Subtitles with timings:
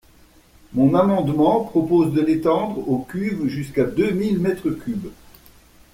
[0.73, 5.09] Mon amendement propose de l’étendre aux cuves jusqu’à deux mille mètres cubes.